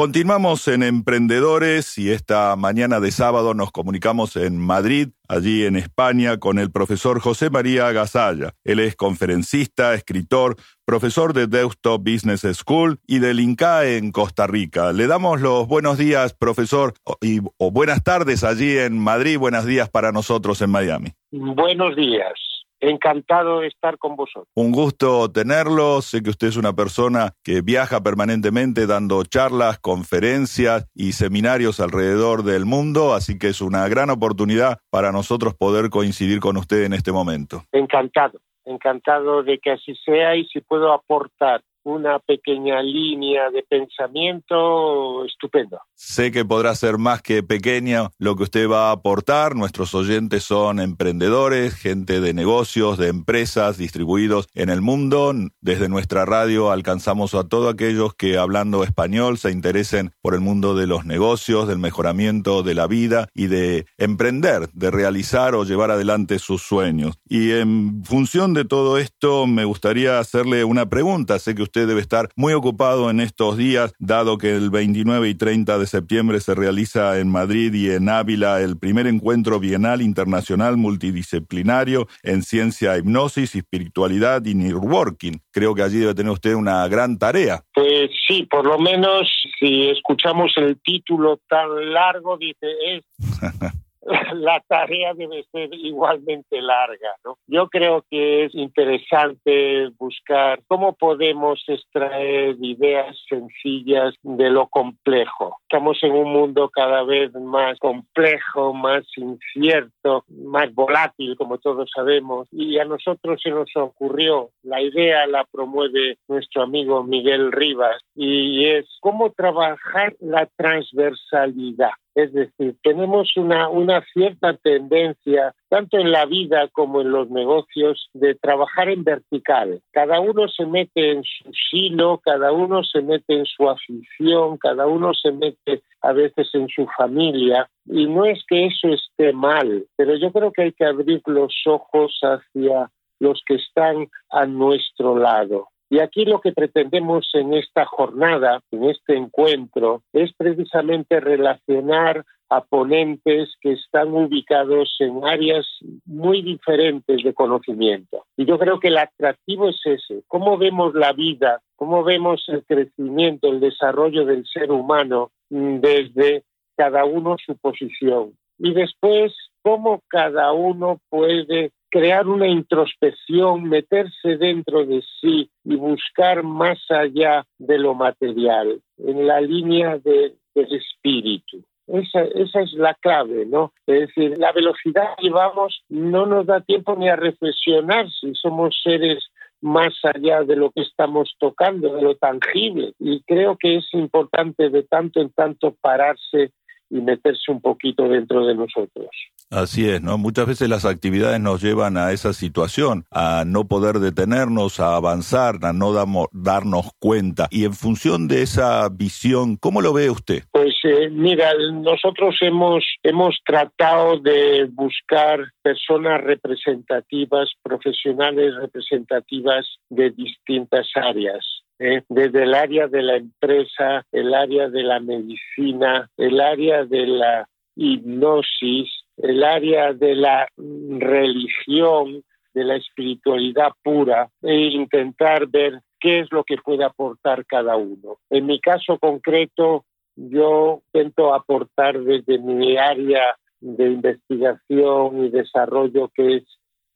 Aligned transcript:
Continuamos 0.00 0.66
en 0.66 0.82
Emprendedores 0.82 1.98
y 1.98 2.10
esta 2.10 2.56
mañana 2.56 3.00
de 3.00 3.10
sábado 3.10 3.52
nos 3.52 3.70
comunicamos 3.70 4.34
en 4.36 4.56
Madrid, 4.56 5.08
allí 5.28 5.66
en 5.66 5.76
España, 5.76 6.38
con 6.38 6.58
el 6.58 6.70
profesor 6.70 7.20
José 7.20 7.50
María 7.50 7.92
Gasalla. 7.92 8.54
Él 8.64 8.80
es 8.80 8.96
conferencista, 8.96 9.92
escritor, 9.92 10.56
profesor 10.86 11.34
de 11.34 11.48
Deusto 11.48 11.98
Business 11.98 12.46
School 12.54 12.98
y 13.06 13.18
del 13.18 13.40
INCAE 13.40 13.98
en 13.98 14.10
Costa 14.10 14.46
Rica. 14.46 14.94
Le 14.94 15.06
damos 15.06 15.42
los 15.42 15.68
buenos 15.68 15.98
días, 15.98 16.32
profesor, 16.32 16.94
y, 17.20 17.40
o 17.58 17.70
buenas 17.70 18.02
tardes 18.02 18.42
allí 18.42 18.78
en 18.78 18.98
Madrid, 18.98 19.36
buenos 19.36 19.66
días 19.66 19.90
para 19.90 20.12
nosotros 20.12 20.62
en 20.62 20.70
Miami. 20.70 21.12
Buenos 21.30 21.94
días. 21.94 22.49
Encantado 22.80 23.60
de 23.60 23.68
estar 23.68 23.98
con 23.98 24.16
vosotros. 24.16 24.48
Un 24.54 24.72
gusto 24.72 25.30
tenerlo. 25.30 26.00
Sé 26.00 26.22
que 26.22 26.30
usted 26.30 26.48
es 26.48 26.56
una 26.56 26.72
persona 26.72 27.32
que 27.44 27.60
viaja 27.60 28.00
permanentemente 28.00 28.86
dando 28.86 29.22
charlas, 29.24 29.78
conferencias 29.78 30.86
y 30.94 31.12
seminarios 31.12 31.78
alrededor 31.80 32.42
del 32.42 32.64
mundo, 32.64 33.14
así 33.14 33.38
que 33.38 33.48
es 33.48 33.60
una 33.60 33.86
gran 33.88 34.10
oportunidad 34.10 34.78
para 34.90 35.12
nosotros 35.12 35.54
poder 35.54 35.90
coincidir 35.90 36.40
con 36.40 36.56
usted 36.56 36.84
en 36.84 36.94
este 36.94 37.12
momento. 37.12 37.64
Encantado, 37.72 38.40
encantado 38.64 39.42
de 39.42 39.58
que 39.58 39.72
así 39.72 39.94
sea 40.04 40.36
y 40.36 40.46
si 40.46 40.60
puedo 40.60 40.92
aportar 40.92 41.62
una 41.84 42.18
pequeña 42.18 42.82
línea 42.82 43.50
de 43.50 43.62
pensamiento 43.62 45.24
estupendo. 45.24 45.78
Sé 45.94 46.30
que 46.30 46.44
podrá 46.44 46.74
ser 46.74 46.98
más 46.98 47.22
que 47.22 47.42
pequeña 47.42 48.10
lo 48.18 48.36
que 48.36 48.44
usted 48.44 48.68
va 48.68 48.88
a 48.88 48.92
aportar. 48.92 49.54
Nuestros 49.54 49.94
oyentes 49.94 50.44
son 50.44 50.80
emprendedores, 50.80 51.74
gente 51.74 52.20
de 52.20 52.34
negocios, 52.34 52.98
de 52.98 53.08
empresas 53.08 53.78
distribuidos 53.78 54.48
en 54.54 54.70
el 54.70 54.80
mundo. 54.80 55.32
Desde 55.60 55.88
nuestra 55.88 56.24
radio 56.24 56.70
alcanzamos 56.70 57.34
a 57.34 57.48
todos 57.48 57.72
aquellos 57.72 58.14
que 58.14 58.38
hablando 58.38 58.84
español 58.84 59.38
se 59.38 59.50
interesen 59.50 60.12
por 60.22 60.34
el 60.34 60.40
mundo 60.40 60.74
de 60.74 60.86
los 60.86 61.04
negocios, 61.04 61.68
del 61.68 61.78
mejoramiento 61.78 62.62
de 62.62 62.74
la 62.74 62.86
vida 62.86 63.28
y 63.34 63.46
de 63.46 63.86
emprender, 63.98 64.70
de 64.72 64.90
realizar 64.90 65.54
o 65.54 65.64
llevar 65.64 65.90
adelante 65.90 66.38
sus 66.38 66.62
sueños. 66.62 67.18
Y 67.28 67.52
en 67.52 68.04
función 68.04 68.54
de 68.54 68.64
todo 68.64 68.98
esto 68.98 69.46
me 69.46 69.64
gustaría 69.64 70.18
hacerle 70.18 70.64
una 70.64 70.86
pregunta. 70.86 71.38
Sé 71.38 71.54
que 71.54 71.62
usted 71.62 71.79
debe 71.86 72.00
estar 72.00 72.28
muy 72.36 72.52
ocupado 72.52 73.10
en 73.10 73.20
estos 73.20 73.56
días, 73.56 73.92
dado 73.98 74.38
que 74.38 74.54
el 74.54 74.70
29 74.70 75.28
y 75.28 75.34
30 75.34 75.78
de 75.78 75.86
septiembre 75.86 76.40
se 76.40 76.54
realiza 76.54 77.18
en 77.18 77.30
Madrid 77.30 77.72
y 77.74 77.90
en 77.90 78.08
Ávila 78.08 78.60
el 78.60 78.78
primer 78.78 79.06
encuentro 79.06 79.60
bienal 79.60 80.02
internacional 80.02 80.76
multidisciplinario 80.76 82.06
en 82.22 82.42
ciencia, 82.42 82.96
hipnosis, 82.96 83.54
espiritualidad 83.54 84.44
y 84.44 84.54
networking. 84.54 85.38
Creo 85.50 85.74
que 85.74 85.82
allí 85.82 85.98
debe 85.98 86.14
tener 86.14 86.32
usted 86.32 86.54
una 86.54 86.86
gran 86.88 87.18
tarea. 87.18 87.62
Pues 87.74 88.10
sí, 88.26 88.46
por 88.50 88.66
lo 88.66 88.78
menos 88.78 89.28
si 89.58 89.88
escuchamos 89.88 90.52
el 90.56 90.80
título 90.80 91.40
tan 91.48 91.92
largo, 91.92 92.36
dice, 92.38 92.66
es 92.86 93.04
la 94.34 94.60
tarea 94.68 95.14
debe 95.14 95.44
ser 95.52 95.72
igualmente 95.74 96.60
larga. 96.60 97.14
¿no? 97.24 97.36
Yo 97.46 97.68
creo 97.68 98.04
que 98.10 98.44
es 98.44 98.54
interesante 98.54 99.90
buscar 99.98 100.60
cómo 100.66 100.94
podemos 100.94 101.62
extraer 101.66 102.56
ideas 102.60 103.16
sencillas 103.28 104.14
de 104.22 104.50
lo 104.50 104.68
complejo. 104.68 105.56
Estamos 105.62 105.98
en 106.02 106.12
un 106.12 106.32
mundo 106.32 106.70
cada 106.70 107.02
vez 107.04 107.32
más 107.34 107.78
complejo, 107.78 108.72
más 108.72 109.04
incierto, 109.16 110.24
más 110.28 110.72
volátil, 110.74 111.36
como 111.36 111.58
todos 111.58 111.90
sabemos, 111.94 112.48
y 112.50 112.78
a 112.78 112.84
nosotros 112.84 113.40
se 113.42 113.50
nos 113.50 113.70
ocurrió, 113.76 114.50
la 114.62 114.80
idea 114.80 115.26
la 115.26 115.44
promueve 115.44 116.18
nuestro 116.28 116.62
amigo 116.62 117.02
Miguel 117.02 117.52
Rivas, 117.52 118.00
y 118.14 118.66
es 118.66 118.86
cómo 119.00 119.30
trabajar 119.30 120.14
la 120.20 120.46
transversalidad. 120.56 121.90
Es 122.14 122.32
decir, 122.32 122.76
tenemos 122.82 123.36
una, 123.36 123.68
una 123.68 124.04
cierta 124.12 124.54
tendencia, 124.56 125.54
tanto 125.68 125.98
en 125.98 126.10
la 126.10 126.26
vida 126.26 126.68
como 126.68 127.00
en 127.00 127.10
los 127.10 127.30
negocios, 127.30 128.10
de 128.14 128.34
trabajar 128.34 128.88
en 128.88 129.04
vertical. 129.04 129.80
Cada 129.92 130.20
uno 130.20 130.48
se 130.48 130.66
mete 130.66 131.12
en 131.12 131.22
su 131.22 131.50
silo, 131.70 132.20
cada 132.24 132.52
uno 132.52 132.82
se 132.82 133.00
mete 133.02 133.34
en 133.34 133.46
su 133.46 133.68
afición, 133.68 134.58
cada 134.58 134.86
uno 134.86 135.14
se 135.14 135.32
mete 135.32 135.82
a 136.02 136.12
veces 136.12 136.48
en 136.54 136.68
su 136.68 136.86
familia. 136.96 137.68
Y 137.86 138.06
no 138.06 138.24
es 138.24 138.44
que 138.46 138.66
eso 138.66 138.88
esté 138.88 139.32
mal, 139.32 139.86
pero 139.96 140.16
yo 140.16 140.32
creo 140.32 140.52
que 140.52 140.62
hay 140.62 140.72
que 140.72 140.84
abrir 140.84 141.22
los 141.26 141.54
ojos 141.66 142.18
hacia 142.22 142.90
los 143.20 143.42
que 143.46 143.54
están 143.56 144.08
a 144.30 144.46
nuestro 144.46 145.16
lado. 145.16 145.68
Y 145.90 145.98
aquí 145.98 146.24
lo 146.24 146.40
que 146.40 146.52
pretendemos 146.52 147.28
en 147.34 147.52
esta 147.52 147.84
jornada, 147.84 148.60
en 148.70 148.84
este 148.84 149.16
encuentro, 149.16 150.02
es 150.12 150.32
precisamente 150.34 151.18
relacionar 151.18 152.24
a 152.48 152.62
ponentes 152.64 153.54
que 153.60 153.72
están 153.72 154.14
ubicados 154.14 154.96
en 155.00 155.24
áreas 155.24 155.66
muy 156.04 156.42
diferentes 156.42 157.22
de 157.22 157.34
conocimiento. 157.34 158.24
Y 158.36 158.44
yo 158.44 158.58
creo 158.58 158.78
que 158.78 158.88
el 158.88 158.98
atractivo 158.98 159.68
es 159.68 159.80
ese, 159.84 160.22
cómo 160.28 160.58
vemos 160.58 160.94
la 160.94 161.12
vida, 161.12 161.60
cómo 161.74 162.04
vemos 162.04 162.44
el 162.48 162.64
crecimiento, 162.64 163.48
el 163.48 163.60
desarrollo 163.60 164.24
del 164.24 164.46
ser 164.46 164.70
humano 164.70 165.30
desde 165.48 166.44
cada 166.76 167.04
uno 167.04 167.36
su 167.44 167.56
posición. 167.56 168.32
Y 168.58 168.74
después, 168.74 169.32
cómo 169.62 170.02
cada 170.08 170.52
uno 170.52 171.00
puede 171.08 171.72
crear 171.90 172.26
una 172.28 172.46
introspección, 172.46 173.64
meterse 173.64 174.36
dentro 174.36 174.86
de 174.86 175.02
sí 175.20 175.50
y 175.64 175.76
buscar 175.76 176.42
más 176.42 176.78
allá 176.90 177.44
de 177.58 177.78
lo 177.78 177.94
material, 177.94 178.80
en 178.98 179.26
la 179.26 179.40
línea 179.40 179.98
del 179.98 180.36
espíritu. 180.54 181.62
Esa, 181.86 182.22
esa, 182.22 182.60
es 182.60 182.72
la 182.74 182.94
clave, 182.94 183.46
¿no? 183.46 183.72
Es 183.86 184.08
decir, 184.08 184.38
la 184.38 184.52
velocidad 184.52 185.16
que 185.18 185.28
vamos 185.28 185.82
no 185.88 186.24
nos 186.24 186.46
da 186.46 186.60
tiempo 186.60 186.94
ni 186.94 187.08
a 187.08 187.16
reflexionar 187.16 188.08
si 188.08 188.32
somos 188.36 188.78
seres 188.80 189.24
más 189.60 189.92
allá 190.04 190.42
de 190.42 190.56
lo 190.56 190.70
que 190.70 190.82
estamos 190.82 191.34
tocando, 191.38 191.94
de 191.94 192.02
lo 192.02 192.14
tangible. 192.14 192.94
Y 192.98 193.22
creo 193.22 193.56
que 193.56 193.76
es 193.76 193.92
importante 193.92 194.70
de 194.70 194.84
tanto 194.84 195.20
en 195.20 195.30
tanto 195.30 195.74
pararse 195.80 196.52
y 196.90 197.00
meterse 197.00 197.50
un 197.50 197.60
poquito 197.60 198.08
dentro 198.08 198.44
de 198.46 198.54
nosotros. 198.54 199.08
Así 199.50 199.88
es, 199.88 200.02
¿no? 200.02 200.18
Muchas 200.18 200.46
veces 200.46 200.68
las 200.68 200.84
actividades 200.84 201.40
nos 201.40 201.62
llevan 201.62 201.96
a 201.96 202.12
esa 202.12 202.32
situación, 202.32 203.04
a 203.10 203.44
no 203.46 203.66
poder 203.66 203.98
detenernos, 203.98 204.80
a 204.80 204.96
avanzar, 204.96 205.56
a 205.62 205.72
no 205.72 205.92
darnos 206.32 206.90
cuenta. 206.98 207.48
Y 207.50 207.64
en 207.64 207.74
función 207.74 208.28
de 208.28 208.42
esa 208.42 208.88
visión, 208.88 209.56
¿cómo 209.56 209.80
lo 209.80 209.92
ve 209.92 210.10
usted? 210.10 210.44
Pues 210.52 210.74
eh, 210.84 211.08
mira, 211.10 211.52
nosotros 211.72 212.36
hemos, 212.40 212.84
hemos 213.02 213.38
tratado 213.44 214.18
de 214.20 214.68
buscar 214.72 215.40
personas 215.62 216.22
representativas, 216.22 217.50
profesionales 217.62 218.54
representativas 218.56 219.66
de 219.88 220.10
distintas 220.10 220.86
áreas. 220.94 221.44
¿Eh? 221.80 222.02
desde 222.08 222.44
el 222.44 222.54
área 222.54 222.86
de 222.86 223.02
la 223.02 223.16
empresa, 223.16 224.04
el 224.12 224.32
área 224.34 224.68
de 224.68 224.82
la 224.84 225.00
medicina, 225.00 226.08
el 226.16 226.40
área 226.40 226.84
de 226.84 227.06
la 227.06 227.48
hipnosis, 227.74 228.88
el 229.16 229.42
área 229.42 229.92
de 229.92 230.14
la 230.14 230.46
religión, 230.56 232.22
de 232.52 232.64
la 232.64 232.76
espiritualidad 232.76 233.72
pura 233.82 234.28
e 234.42 234.54
intentar 234.54 235.46
ver 235.46 235.80
qué 235.98 236.20
es 236.20 236.32
lo 236.32 236.44
que 236.44 236.56
puede 236.56 236.84
aportar 236.84 237.46
cada 237.46 237.76
uno. 237.76 238.18
En 238.28 238.46
mi 238.46 238.60
caso 238.60 238.98
concreto, 238.98 239.84
yo 240.16 240.82
intento 240.92 241.32
aportar 241.32 242.00
desde 242.00 242.38
mi 242.38 242.76
área 242.76 243.36
de 243.60 243.86
investigación 243.86 245.24
y 245.24 245.30
desarrollo, 245.30 246.10
que 246.14 246.36
es 246.36 246.44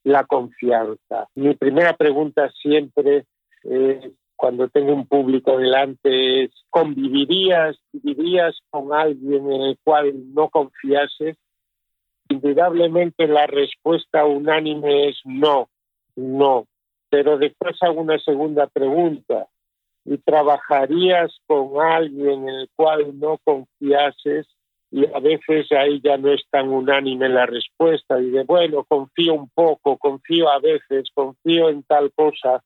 la 0.02 0.24
confianza. 0.24 1.28
Mi 1.34 1.54
primera 1.54 1.94
pregunta 1.96 2.50
siempre 2.60 3.24
es, 3.62 4.12
cuando 4.44 4.68
tengo 4.68 4.92
un 4.92 5.06
público 5.06 5.56
delante, 5.56 6.50
¿convivirías, 6.68 7.78
vivirías 7.94 8.54
con 8.68 8.92
alguien 8.92 9.50
en 9.50 9.62
el 9.62 9.78
cual 9.82 10.12
no 10.34 10.50
confiases? 10.50 11.38
indudablemente 12.28 13.26
la 13.26 13.46
respuesta 13.46 14.26
unánime 14.26 15.08
es 15.08 15.16
no, 15.24 15.70
no. 16.14 16.66
Pero 17.08 17.38
después 17.38 17.74
hago 17.80 18.02
una 18.02 18.18
segunda 18.18 18.66
pregunta. 18.66 19.46
¿Y 20.04 20.18
trabajarías 20.18 21.34
con 21.46 21.80
alguien 21.80 22.46
en 22.46 22.48
el 22.48 22.68
cual 22.76 23.18
no 23.18 23.38
confiases? 23.44 24.46
Y 24.90 25.06
a 25.06 25.20
veces 25.20 25.72
ahí 25.72 26.02
ya 26.04 26.18
no 26.18 26.30
es 26.30 26.42
tan 26.50 26.68
unánime 26.68 27.30
la 27.30 27.46
respuesta. 27.46 28.20
Y 28.20 28.28
de, 28.28 28.44
bueno, 28.44 28.84
confío 28.84 29.32
un 29.32 29.48
poco, 29.48 29.96
confío 29.96 30.50
a 30.50 30.58
veces, 30.58 31.08
confío 31.14 31.70
en 31.70 31.82
tal 31.84 32.12
cosa. 32.12 32.62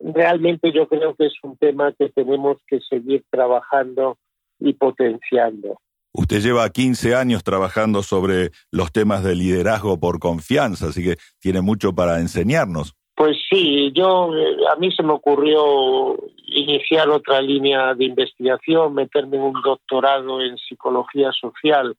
Realmente 0.00 0.72
yo 0.72 0.88
creo 0.88 1.14
que 1.14 1.26
es 1.26 1.34
un 1.42 1.56
tema 1.56 1.92
que 1.92 2.08
tenemos 2.08 2.56
que 2.66 2.80
seguir 2.80 3.24
trabajando 3.30 4.18
y 4.58 4.72
potenciando. 4.72 5.78
Usted 6.12 6.40
lleva 6.40 6.68
15 6.68 7.14
años 7.14 7.44
trabajando 7.44 8.02
sobre 8.02 8.50
los 8.72 8.90
temas 8.92 9.22
de 9.22 9.36
liderazgo 9.36 10.00
por 10.00 10.18
confianza, 10.18 10.86
así 10.88 11.04
que 11.04 11.16
tiene 11.38 11.60
mucho 11.60 11.94
para 11.94 12.18
enseñarnos. 12.18 12.94
Pues 13.14 13.36
sí, 13.50 13.92
yo 13.94 14.30
a 14.72 14.76
mí 14.76 14.90
se 14.92 15.02
me 15.02 15.12
ocurrió 15.12 16.16
iniciar 16.46 17.10
otra 17.10 17.40
línea 17.40 17.94
de 17.94 18.06
investigación, 18.06 18.94
meterme 18.94 19.36
en 19.36 19.42
un 19.42 19.62
doctorado 19.62 20.40
en 20.42 20.56
psicología 20.56 21.30
social 21.32 21.96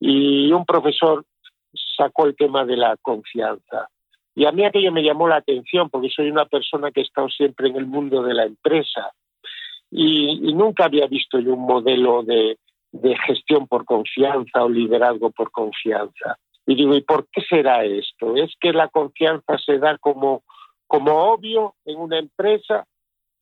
y 0.00 0.50
un 0.52 0.64
profesor 0.64 1.24
sacó 1.96 2.26
el 2.26 2.34
tema 2.34 2.64
de 2.64 2.76
la 2.76 2.96
confianza. 3.00 3.88
Y 4.34 4.46
a 4.46 4.52
mí 4.52 4.64
aquello 4.64 4.90
me 4.92 5.02
llamó 5.02 5.28
la 5.28 5.36
atención 5.36 5.90
porque 5.90 6.08
soy 6.08 6.30
una 6.30 6.46
persona 6.46 6.90
que 6.90 7.00
he 7.00 7.04
estado 7.04 7.28
siempre 7.28 7.68
en 7.68 7.76
el 7.76 7.86
mundo 7.86 8.22
de 8.22 8.34
la 8.34 8.44
empresa 8.44 9.12
y, 9.90 10.52
nunca 10.54 10.86
había 10.86 11.06
visto 11.06 11.38
yo 11.38 11.54
un 11.54 11.66
modelo 11.66 12.24
de, 12.24 12.58
de 12.90 13.16
gestión 13.26 13.68
por 13.68 13.84
confianza 13.84 14.64
o 14.64 14.68
liderazgo 14.68 15.30
por 15.30 15.52
confianza. 15.52 16.38
Y 16.66 16.74
digo, 16.74 16.96
¿y 16.96 17.02
por 17.02 17.28
qué 17.30 17.42
será 17.42 17.84
esto? 17.84 18.36
¿Es 18.36 18.52
que 18.58 18.72
la 18.72 18.88
confianza 18.88 19.56
se 19.58 19.78
da 19.78 19.96
como, 19.98 20.42
como 20.86 21.32
obvio 21.32 21.74
en 21.84 21.98
una 21.98 22.18
empresa? 22.18 22.86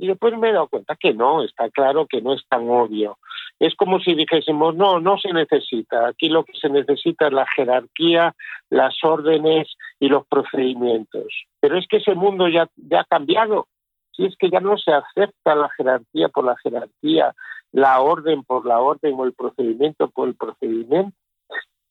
Y 0.02 0.08
después 0.08 0.36
me 0.36 0.48
he 0.48 0.52
dado 0.52 0.66
cuenta 0.66 0.96
que 0.96 1.14
no, 1.14 1.44
está 1.44 1.70
claro 1.70 2.08
que 2.08 2.20
no 2.20 2.34
es 2.34 2.42
tan 2.48 2.68
obvio. 2.68 3.18
Es 3.60 3.76
como 3.76 4.00
si 4.00 4.16
dijésemos, 4.16 4.74
no, 4.74 4.98
no 4.98 5.16
se 5.16 5.32
necesita. 5.32 6.08
Aquí 6.08 6.28
lo 6.28 6.42
que 6.42 6.54
se 6.58 6.68
necesita 6.68 7.28
es 7.28 7.32
la 7.32 7.46
jerarquía, 7.54 8.34
las 8.68 8.96
órdenes 9.04 9.68
y 10.00 10.08
los 10.08 10.26
procedimientos. 10.26 11.28
Pero 11.60 11.78
es 11.78 11.86
que 11.86 11.98
ese 11.98 12.16
mundo 12.16 12.48
ya, 12.48 12.68
ya 12.74 13.02
ha 13.02 13.04
cambiado. 13.04 13.68
Si 14.10 14.24
es 14.24 14.34
que 14.36 14.50
ya 14.50 14.58
no 14.58 14.76
se 14.76 14.90
acepta 14.92 15.54
la 15.54 15.70
jerarquía 15.76 16.28
por 16.30 16.46
la 16.46 16.56
jerarquía, 16.56 17.32
la 17.70 18.00
orden 18.00 18.42
por 18.42 18.66
la 18.66 18.80
orden 18.80 19.14
o 19.16 19.24
el 19.24 19.34
procedimiento 19.34 20.10
por 20.10 20.26
el 20.26 20.34
procedimiento. 20.34 21.16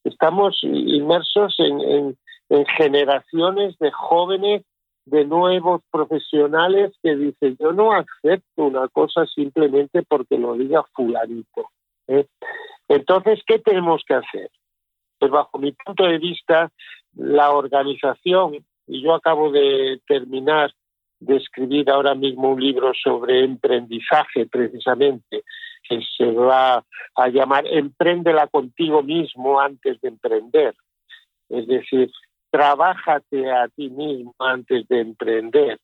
Estamos 0.04 0.60
inmersos 0.64 1.56
en, 1.60 2.18
generaciones 2.78 3.78
de 3.78 3.90
jóvenes, 3.92 4.64
de 5.06 5.26
nuevos 5.26 5.82
profesionales 5.92 6.94
que 7.02 7.16
dicen, 7.16 7.58
yo 7.60 7.72
no 7.72 7.92
acepto 7.92 8.66
una 8.66 8.88
cosa 8.88 9.26
simplemente 9.26 10.04
porque 10.04 10.38
lo 10.38 10.54
diga 10.54 10.84
fulanito. 10.94 11.70
¿eh? 12.08 12.28
Entonces, 12.88 13.40
¿qué 13.46 13.60
tenemos 13.60 14.04
que 14.08 14.16
hacer? 14.16 14.50
Pues 15.20 15.32
bajo 15.32 15.58
mi 15.58 15.72
punto 15.72 16.06
de 16.06 16.18
vista, 16.18 16.72
la 17.16 17.52
organización, 17.52 18.66
y 18.88 19.02
yo 19.02 19.14
acabo 19.14 19.52
de 19.52 20.02
terminar 20.08 20.74
de 21.20 21.38
escribir 21.38 21.90
ahora 21.90 22.16
mismo 22.16 22.52
un 22.52 22.62
libro 22.62 22.92
sobre 22.94 23.44
emprendizaje 23.44 24.48
precisamente, 24.48 25.44
que 25.88 26.02
se 26.18 26.32
va 26.32 26.84
a 27.16 27.28
llamar 27.30 27.66
Empréndela 27.68 28.48
contigo 28.48 29.04
mismo 29.04 29.60
antes 29.60 30.02
de 30.02 30.10
emprender. 30.10 30.76
Es 31.50 31.68
decir, 31.68 32.12
trabájate 32.52 33.50
a 33.50 33.68
ti 33.70 33.90
mismo 33.90 34.36
antes 34.40 34.88
de 34.88 35.00
emprender. 35.00 35.80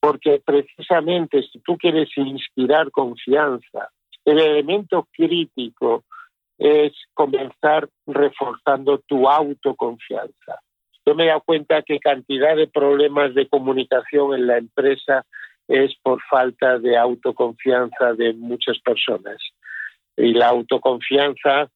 Porque 0.00 0.40
precisamente 0.44 1.42
si 1.42 1.60
tú 1.60 1.76
quieres 1.76 2.08
inspirar 2.16 2.90
confianza, 2.90 3.90
el 4.24 4.38
elemento 4.38 5.06
crítico 5.12 6.04
es 6.58 6.92
comenzar 7.14 7.88
reforzando 8.06 8.98
tu 9.06 9.28
autoconfianza. 9.28 10.60
Yo 11.06 11.14
me 11.14 11.24
he 11.24 11.28
dado 11.28 11.42
cuenta 11.42 11.82
que 11.82 11.98
cantidad 11.98 12.56
de 12.56 12.66
problemas 12.66 13.34
de 13.34 13.48
comunicación 13.48 14.34
en 14.34 14.46
la 14.46 14.58
empresa 14.58 15.24
es 15.68 15.94
por 16.02 16.20
falta 16.28 16.78
de 16.78 16.96
autoconfianza 16.96 18.12
de 18.14 18.34
muchas 18.34 18.78
personas. 18.80 19.36
Y 20.16 20.34
la 20.34 20.48
autoconfianza, 20.48 21.70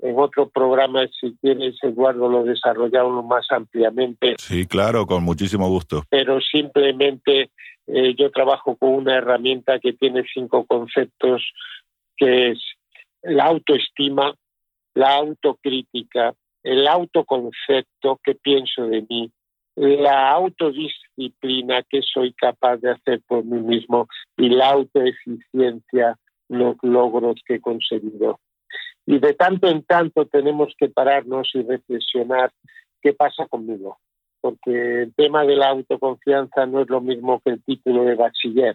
en 0.00 0.18
otro 0.18 0.48
programa, 0.48 1.06
si 1.20 1.36
quieres, 1.40 1.76
Eduardo, 1.82 2.28
lo 2.28 2.44
desarrollamos 2.44 3.24
más 3.24 3.46
ampliamente. 3.50 4.36
Sí, 4.38 4.66
claro, 4.66 5.06
con 5.06 5.22
muchísimo 5.22 5.68
gusto. 5.68 6.04
Pero 6.10 6.40
simplemente 6.40 7.50
eh, 7.86 8.14
yo 8.16 8.30
trabajo 8.30 8.76
con 8.76 8.90
una 8.90 9.16
herramienta 9.16 9.78
que 9.78 9.92
tiene 9.92 10.24
cinco 10.32 10.66
conceptos, 10.66 11.42
que 12.16 12.50
es 12.50 12.58
la 13.22 13.44
autoestima, 13.44 14.34
la 14.94 15.16
autocrítica, 15.16 16.34
el 16.62 16.86
autoconcepto 16.86 18.20
que 18.22 18.34
pienso 18.34 18.86
de 18.86 19.06
mí, 19.08 19.30
la 19.76 20.30
autodisciplina 20.32 21.82
que 21.84 22.02
soy 22.02 22.32
capaz 22.32 22.78
de 22.78 22.90
hacer 22.90 23.20
por 23.26 23.44
mí 23.44 23.60
mismo 23.60 24.08
y 24.36 24.48
la 24.48 24.70
autoeficiencia, 24.70 26.18
los 26.48 26.76
logros 26.82 27.40
que 27.46 27.56
he 27.56 27.60
conseguido. 27.60 28.40
Y 29.10 29.20
de 29.20 29.32
tanto 29.32 29.68
en 29.68 29.82
tanto 29.84 30.26
tenemos 30.26 30.74
que 30.76 30.90
pararnos 30.90 31.48
y 31.54 31.62
reflexionar 31.62 32.52
qué 33.00 33.14
pasa 33.14 33.46
conmigo, 33.46 33.98
porque 34.42 35.04
el 35.04 35.14
tema 35.14 35.46
de 35.46 35.56
la 35.56 35.70
autoconfianza 35.70 36.66
no 36.66 36.82
es 36.82 36.90
lo 36.90 37.00
mismo 37.00 37.40
que 37.40 37.52
el 37.52 37.62
título 37.62 38.04
de 38.04 38.16
bachiller. 38.16 38.74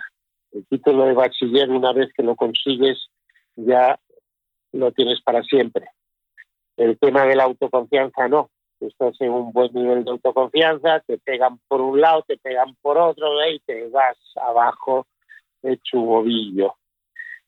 El 0.51 0.65
título 0.65 1.05
de 1.05 1.13
bachiller, 1.13 1.69
una 1.69 1.93
vez 1.93 2.11
que 2.17 2.23
lo 2.23 2.35
consigues, 2.35 3.11
ya 3.55 3.99
lo 4.71 4.91
tienes 4.91 5.21
para 5.21 5.43
siempre. 5.43 5.85
El 6.77 6.97
tema 6.97 7.25
de 7.25 7.35
la 7.35 7.43
autoconfianza 7.43 8.27
no 8.27 8.49
estás 8.79 9.15
en 9.21 9.29
un 9.29 9.53
buen 9.53 9.71
nivel 9.71 10.03
de 10.03 10.09
autoconfianza, 10.09 11.01
te 11.01 11.19
pegan 11.19 11.59
por 11.67 11.79
un 11.79 12.01
lado, 12.01 12.23
te 12.27 12.37
pegan 12.37 12.75
por 12.81 12.97
otro 12.97 13.27
y 13.47 13.59
te 13.59 13.87
vas 13.89 14.17
abajo 14.41 15.05
hecho 15.61 15.99
un 15.99 16.17
ovillo. 16.21 16.73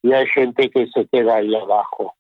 Y 0.04 0.14
hay 0.14 0.28
gente 0.28 0.70
que 0.70 0.86
se 0.94 1.08
queda 1.08 1.38
ahí 1.38 1.56
abajo. 1.56 2.14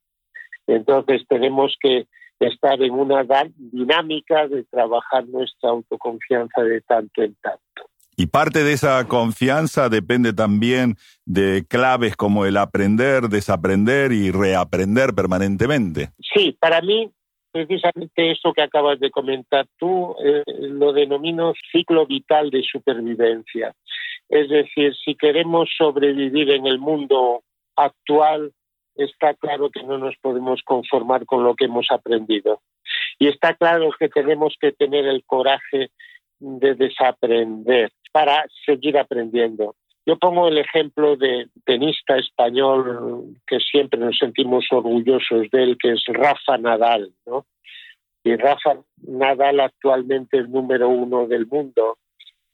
Entonces 0.67 1.23
tenemos 1.27 1.75
que 1.79 2.07
estar 2.39 2.81
en 2.81 2.91
una 2.91 3.25
dinámica 3.57 4.47
de 4.47 4.63
trabajar 4.65 5.27
nuestra 5.27 5.69
autoconfianza 5.69 6.63
de 6.63 6.81
tanto 6.81 7.21
en 7.21 7.35
tanto. 7.35 7.89
Y 8.17 8.27
parte 8.27 8.63
de 8.63 8.73
esa 8.73 9.05
confianza 9.07 9.89
depende 9.89 10.31
también 10.31 10.95
de 11.25 11.65
claves 11.67 12.15
como 12.15 12.45
el 12.45 12.55
aprender, 12.55 13.23
desaprender 13.23 14.13
y 14.13 14.31
reaprender 14.31 15.13
permanentemente. 15.13 16.11
Sí, 16.33 16.57
para 16.59 16.81
mí 16.81 17.11
precisamente 17.51 18.31
eso 18.31 18.51
que 18.53 18.61
acabas 18.61 18.99
de 18.99 19.09
comentar 19.11 19.65
tú, 19.77 20.13
eh, 20.21 20.43
lo 20.59 20.91
denomino 20.91 21.53
ciclo 21.71 22.05
vital 22.05 22.49
de 22.49 22.61
supervivencia. 22.63 23.73
Es 24.27 24.49
decir, 24.49 24.93
si 25.05 25.15
queremos 25.15 25.69
sobrevivir 25.77 26.51
en 26.51 26.67
el 26.67 26.79
mundo 26.79 27.43
actual, 27.77 28.51
está 28.95 29.33
claro 29.33 29.69
que 29.69 29.83
no 29.83 29.97
nos 29.97 30.15
podemos 30.17 30.61
conformar 30.63 31.25
con 31.25 31.43
lo 31.43 31.55
que 31.55 31.65
hemos 31.65 31.87
aprendido. 31.89 32.61
Y 33.19 33.27
está 33.27 33.53
claro 33.53 33.89
que 33.97 34.09
tenemos 34.09 34.55
que 34.59 34.71
tener 34.71 35.05
el 35.05 35.23
coraje 35.25 35.91
de 36.39 36.75
desaprender 36.75 37.91
para 38.11 38.45
seguir 38.65 38.97
aprendiendo. 38.97 39.75
Yo 40.05 40.17
pongo 40.17 40.47
el 40.47 40.59
ejemplo 40.59 41.15
de 41.15 41.47
tenista 41.65 42.15
español 42.17 43.35
que 43.47 43.59
siempre 43.59 43.99
nos 43.99 44.17
sentimos 44.17 44.65
orgullosos 44.69 45.49
de 45.51 45.63
él, 45.63 45.77
que 45.79 45.93
es 45.93 46.03
Rafa 46.07 46.57
Nadal, 46.57 47.11
¿no? 47.25 47.45
Y 48.23 48.35
Rafa 48.35 48.77
Nadal 49.01 49.59
actualmente 49.59 50.39
es 50.39 50.49
número 50.49 50.89
uno 50.89 51.27
del 51.27 51.47
mundo, 51.47 51.97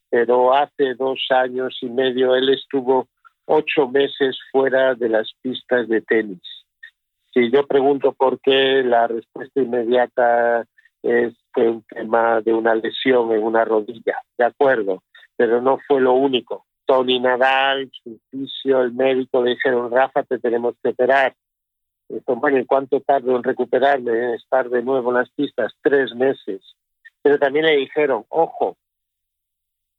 pero 0.08 0.54
hace 0.54 0.94
dos 0.94 1.26
años 1.30 1.78
y 1.82 1.86
medio 1.86 2.34
él 2.34 2.48
estuvo 2.50 3.08
ocho 3.52 3.88
meses 3.88 4.38
fuera 4.50 4.94
de 4.94 5.08
las 5.08 5.32
pistas 5.42 5.88
de 5.88 6.00
tenis. 6.00 6.42
Si 7.32 7.50
yo 7.50 7.66
pregunto 7.66 8.12
por 8.12 8.40
qué, 8.40 8.82
la 8.82 9.06
respuesta 9.06 9.60
inmediata 9.60 10.66
es 11.02 11.34
un 11.56 11.82
tema 11.82 12.40
de 12.40 12.54
una 12.54 12.74
lesión 12.74 13.32
en 13.32 13.42
una 13.42 13.64
rodilla, 13.64 14.18
de 14.38 14.44
acuerdo, 14.44 15.02
pero 15.36 15.60
no 15.60 15.78
fue 15.86 16.00
lo 16.00 16.12
único 16.14 16.64
Tony 16.86 17.20
Nadal, 17.20 17.90
su 18.02 18.18
fisio, 18.30 18.82
el 18.82 18.92
médico 18.92 19.42
le 19.42 19.50
dijeron, 19.52 19.90
Rafa, 19.90 20.22
te 20.24 20.38
tenemos 20.38 20.74
que 20.82 20.90
operar. 20.90 21.34
¿y 22.08 22.66
cuánto 22.66 23.00
tardo 23.00 23.36
en 23.36 23.42
recuperarme, 23.42 24.34
estar 24.34 24.68
de 24.68 24.82
nuevo 24.82 25.10
en 25.10 25.16
las 25.16 25.30
pistas? 25.30 25.72
Tres 25.82 26.14
meses. 26.14 26.60
Pero 27.22 27.38
también 27.38 27.64
le 27.64 27.76
dijeron, 27.76 28.26
ojo, 28.28 28.76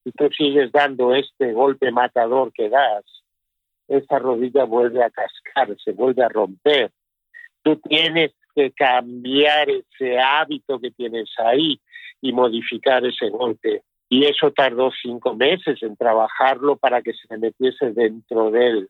si 0.03 0.12
tú 0.12 0.29
sigues 0.38 0.72
dando 0.72 1.15
este 1.15 1.53
golpe 1.53 1.91
matador 1.91 2.51
que 2.53 2.69
das, 2.69 3.23
esa 3.97 4.19
rodilla 4.19 4.63
vuelve 4.65 5.03
a 5.03 5.09
cascar, 5.09 5.75
se 5.83 5.91
vuelve 5.91 6.23
a 6.23 6.29
romper. 6.29 6.91
Tú 7.62 7.77
tienes 7.77 8.31
que 8.55 8.71
cambiar 8.71 9.69
ese 9.69 10.19
hábito 10.19 10.79
que 10.79 10.91
tienes 10.91 11.29
ahí 11.38 11.79
y 12.21 12.33
modificar 12.33 13.05
ese 13.05 13.29
golpe 13.29 13.83
y 14.13 14.25
eso 14.25 14.51
tardó 14.51 14.91
cinco 15.01 15.33
meses 15.33 15.81
en 15.81 15.97
trabajarlo 15.97 16.77
para 16.77 17.01
que 17.01 17.13
se 17.13 17.35
metiese 17.35 17.93
dentro 17.93 18.51
de 18.51 18.67
él. 18.67 18.89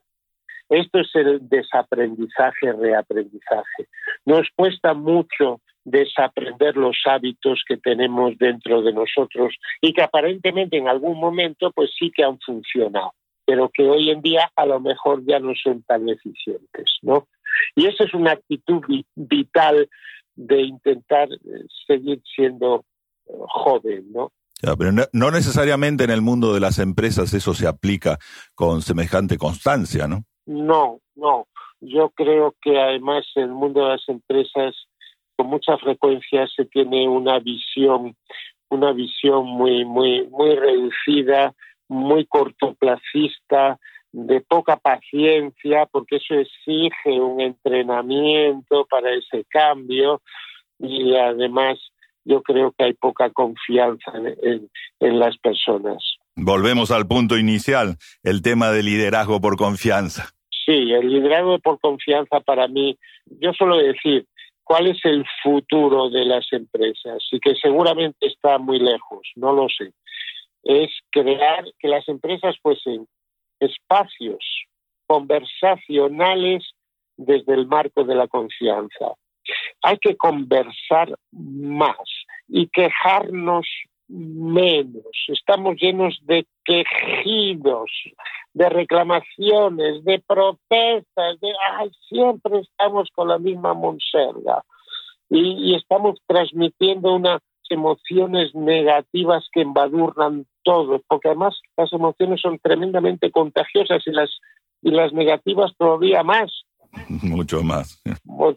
Esto 0.68 0.98
es 0.98 1.08
el 1.14 1.48
desaprendizaje, 1.48 2.72
reaprendizaje. 2.72 3.88
Nos 4.26 4.46
cuesta 4.54 4.92
mucho 4.92 5.62
desaprender 5.82 6.76
los 6.76 6.98
hábitos 7.06 7.62
que 7.66 7.78
tenemos 7.78 8.36
dentro 8.36 8.82
de 8.82 8.92
nosotros 8.92 9.54
y 9.80 9.94
que 9.94 10.02
aparentemente 10.02 10.76
en 10.76 10.88
algún 10.88 11.18
momento 11.18 11.70
pues 11.72 11.90
sí 11.98 12.10
que 12.14 12.22
han 12.22 12.38
funcionado, 12.40 13.14
pero 13.44 13.70
que 13.72 13.84
hoy 13.84 14.10
en 14.10 14.22
día 14.22 14.50
a 14.56 14.66
lo 14.66 14.80
mejor 14.80 15.22
ya 15.26 15.38
no 15.38 15.52
son 15.54 15.82
tan 15.82 16.08
eficientes, 16.08 16.98
¿no? 17.02 17.28
Y 17.76 17.86
esa 17.86 18.04
es 18.04 18.14
una 18.14 18.32
actitud 18.32 18.82
vital 19.14 19.88
de 20.34 20.62
intentar 20.62 21.28
eh, 21.32 21.66
seguir 21.86 22.22
siendo 22.34 22.84
joven, 23.26 24.12
¿no? 24.12 24.32
pero 24.78 24.92
no, 24.92 25.30
necesariamente 25.30 26.04
en 26.04 26.10
el 26.10 26.22
mundo 26.22 26.54
de 26.54 26.60
las 26.60 26.78
empresas 26.78 27.34
eso 27.34 27.52
se 27.52 27.66
aplica 27.66 28.18
con 28.54 28.80
semejante 28.80 29.36
constancia, 29.36 30.08
¿no? 30.08 30.24
No, 30.46 31.00
no. 31.16 31.48
Yo 31.80 32.10
creo 32.10 32.54
que 32.62 32.80
además 32.80 33.26
en 33.34 33.44
el 33.44 33.50
mundo 33.50 33.82
de 33.82 33.90
las 33.90 34.08
empresas 34.08 34.74
con 35.36 35.48
mucha 35.48 35.76
frecuencia 35.76 36.46
se 36.54 36.64
tiene 36.64 37.06
una 37.08 37.40
visión, 37.40 38.16
una 38.70 38.92
visión 38.92 39.46
muy, 39.46 39.84
muy, 39.84 40.26
muy 40.28 40.54
reducida, 40.54 41.54
muy 41.88 42.26
cortoplacista, 42.26 43.78
de 44.14 44.40
poca 44.40 44.76
paciencia, 44.76 45.86
porque 45.86 46.16
eso 46.16 46.34
exige 46.34 47.20
un 47.20 47.40
entrenamiento 47.40 48.86
para 48.88 49.12
ese 49.12 49.44
cambio 49.48 50.22
y 50.78 51.16
además 51.16 51.80
yo 52.24 52.40
creo 52.42 52.72
que 52.72 52.84
hay 52.84 52.92
poca 52.94 53.30
confianza 53.30 54.12
en, 54.14 54.70
las 55.18 55.36
personas. 55.38 55.98
Volvemos 56.36 56.92
al 56.92 57.06
punto 57.06 57.36
inicial, 57.36 57.96
el 58.22 58.40
tema 58.40 58.70
del 58.70 58.86
liderazgo 58.86 59.40
por 59.40 59.56
confianza. 59.56 60.30
Sí, 60.64 60.92
el 60.92 61.08
liderazgo 61.10 61.58
por 61.58 61.80
confianza 61.80 62.40
para 62.40 62.68
mí, 62.68 62.96
yo 63.40 63.52
suelo 63.52 63.76
decir, 63.76 64.26
¿cuál 64.62 64.86
es 64.86 65.04
el 65.04 65.24
futuro 65.42 66.08
de 66.08 66.24
las 66.24 66.46
empresas? 66.52 67.18
Y 67.32 67.40
que 67.40 67.54
seguramente 67.56 68.26
está 68.26 68.58
muy 68.58 68.78
lejos, 68.78 69.28
no 69.34 69.52
lo 69.52 69.66
sé. 69.68 69.92
Es 70.64 70.90
crear 71.10 71.64
que 71.78 71.88
las 71.88 72.08
empresas 72.08 72.56
fuesen 72.62 73.06
espacios 73.60 74.44
conversacionales 75.06 76.64
desde 77.16 77.54
el 77.54 77.66
marco 77.66 78.04
de 78.04 78.14
la 78.14 78.26
confianza. 78.26 79.12
Hay 79.82 79.98
que 79.98 80.16
conversar 80.16 81.14
más 81.32 81.98
y 82.48 82.68
quejarnos 82.68 83.66
menos. 84.08 85.04
Estamos 85.28 85.76
llenos 85.76 86.18
de 86.22 86.46
quejidos, 86.64 87.90
de 88.54 88.68
reclamaciones, 88.68 90.04
de 90.04 90.22
protestas, 90.26 91.40
de 91.40 91.52
ay, 91.72 91.90
siempre 92.08 92.60
estamos 92.60 93.08
con 93.14 93.28
la 93.28 93.38
misma 93.38 93.74
monserga 93.74 94.62
y, 95.28 95.70
y 95.70 95.74
estamos 95.74 96.18
transmitiendo 96.26 97.14
unas 97.14 97.40
emociones 97.70 98.54
negativas 98.54 99.48
que 99.52 99.62
embadurnan 99.62 100.46
todo, 100.64 101.00
porque 101.06 101.28
además 101.28 101.60
las 101.76 101.92
emociones 101.92 102.40
son 102.40 102.58
tremendamente 102.58 103.30
contagiosas 103.30 104.02
y 104.06 104.10
las 104.10 104.30
y 104.84 104.90
las 104.90 105.12
negativas 105.12 105.72
todavía 105.78 106.22
más. 106.22 106.52
Mucho 107.22 107.62
más. 107.62 108.00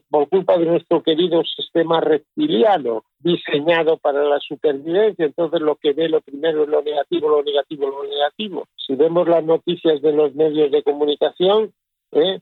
Por, 0.09 0.29
culpa 0.29 0.57
de 0.57 0.65
nuestro 0.65 1.01
querido 1.01 1.41
sistema 1.43 2.01
reptiliano, 2.01 3.03
diseñado 3.19 3.97
para 3.97 4.23
la 4.23 4.39
supervivencia. 4.39 5.25
Entonces 5.25 5.61
lo 5.61 5.75
que 5.77 5.93
ve 5.93 6.09
lo 6.09 6.21
primero 6.21 6.63
es 6.63 6.69
lo 6.69 6.83
negativo, 6.83 7.29
lo 7.29 7.43
negativo, 7.43 7.89
lo 7.89 8.03
negativo. 8.03 8.65
Si 8.75 8.93
vemos 8.95 9.27
las 9.27 9.43
noticias 9.43 10.01
de 10.01 10.11
los 10.11 10.35
medios 10.35 10.69
de 10.71 10.83
comunicación, 10.83 11.71
¿eh? 12.11 12.39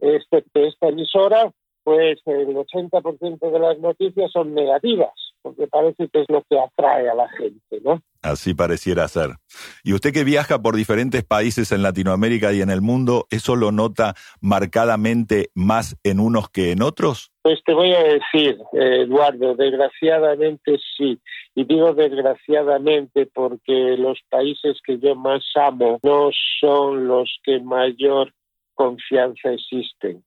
este, 0.00 0.44
esta 0.54 0.88
emisora, 0.88 1.52
pues 1.84 2.18
el 2.24 2.48
80% 2.48 3.50
de 3.52 3.58
las 3.58 3.78
noticias 3.78 4.32
son 4.32 4.54
negativas, 4.54 5.12
porque 5.42 5.68
parece 5.68 6.08
que 6.08 6.22
es 6.22 6.26
lo 6.28 6.42
que 6.50 6.58
atrae 6.58 7.08
a 7.08 7.14
la 7.14 7.28
gente, 7.28 7.80
¿no? 7.84 8.00
Así 8.26 8.54
pareciera 8.54 9.06
ser. 9.06 9.36
Y 9.84 9.92
usted 9.92 10.12
que 10.12 10.24
viaja 10.24 10.60
por 10.60 10.74
diferentes 10.74 11.22
países 11.22 11.70
en 11.70 11.82
Latinoamérica 11.82 12.52
y 12.52 12.60
en 12.60 12.70
el 12.70 12.82
mundo, 12.82 13.28
¿eso 13.30 13.54
lo 13.54 13.70
nota 13.70 14.14
marcadamente 14.40 15.50
más 15.54 15.96
en 16.02 16.18
unos 16.18 16.50
que 16.50 16.72
en 16.72 16.82
otros? 16.82 17.30
Pues 17.42 17.60
te 17.64 17.72
voy 17.72 17.92
a 17.92 18.02
decir, 18.02 18.58
Eduardo, 18.72 19.54
desgraciadamente 19.54 20.76
sí. 20.96 21.20
Y 21.54 21.64
digo 21.64 21.94
desgraciadamente 21.94 23.26
porque 23.32 23.96
los 23.96 24.18
países 24.28 24.78
que 24.84 24.98
yo 24.98 25.14
más 25.14 25.44
amo 25.54 26.00
no 26.02 26.30
son 26.60 27.06
los 27.06 27.30
que 27.44 27.60
mayor 27.60 28.32
confianza 28.74 29.52
existen. 29.52 30.24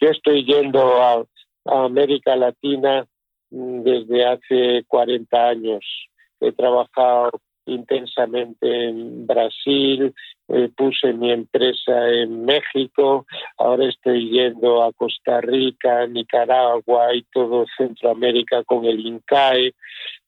Yo 0.00 0.08
estoy 0.08 0.46
yendo 0.46 1.02
a, 1.02 1.24
América 1.66 2.34
Latina 2.36 3.06
mm, 3.50 3.82
desde 3.82 4.24
hace 4.24 4.84
40 4.86 5.48
años. 5.48 5.84
He 6.40 6.52
trabajado 6.52 7.30
intensamente 7.68 8.88
en 8.88 9.26
Brasil, 9.26 10.14
eh, 10.48 10.70
puse 10.76 11.12
mi 11.12 11.30
empresa 11.30 12.08
en 12.08 12.44
México, 12.44 13.26
ahora 13.58 13.88
estoy 13.88 14.30
yendo 14.30 14.82
a 14.82 14.92
Costa 14.92 15.40
Rica, 15.42 16.06
Nicaragua 16.06 17.14
y 17.14 17.22
todo 17.24 17.66
Centroamérica 17.76 18.64
con 18.64 18.84
el 18.86 19.00
INCAE 19.00 19.74